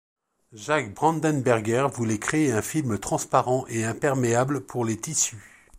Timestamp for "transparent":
2.97-3.65